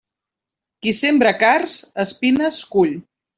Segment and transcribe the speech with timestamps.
[0.85, 2.99] Qui sembra cards, espines cull.